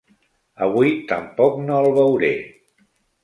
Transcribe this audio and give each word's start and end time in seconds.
Avui 0.67 0.93
tampoc 1.11 1.59
no 1.67 1.75
el 1.81 1.93
veuré. 1.99 2.31